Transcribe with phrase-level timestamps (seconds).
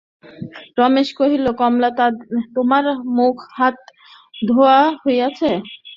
[0.77, 1.89] রমেশ কহিল, কমলা,
[2.55, 2.83] তোমার
[3.17, 3.77] মুখ-হাত
[4.47, 5.49] ধোওয়া হইয়াছে?